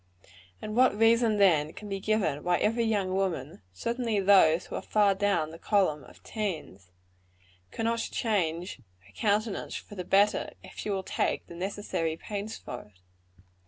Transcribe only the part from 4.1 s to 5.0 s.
those who are